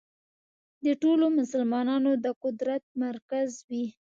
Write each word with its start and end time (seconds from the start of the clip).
د 0.85 0.87
ټولو 1.01 1.25
مسلمانانو 1.39 2.11
د 2.23 2.25
قدرت 2.43 2.83
مرکز 3.03 3.49
وي. 3.69 3.85